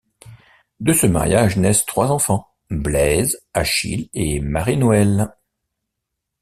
[0.79, 5.27] De ce mariage naissent trois enfants, Blaise, Achille et Marie-Noëlle.